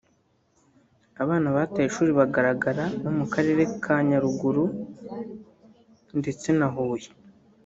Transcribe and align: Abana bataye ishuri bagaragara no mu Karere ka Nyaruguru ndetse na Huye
Abana 1.23 1.47
bataye 1.55 1.85
ishuri 1.87 2.11
bagaragara 2.19 2.83
no 3.01 3.11
mu 3.17 3.25
Karere 3.33 3.61
ka 3.83 3.95
Nyaruguru 4.09 4.65
ndetse 6.19 6.47
na 6.59 6.67
Huye 6.75 7.09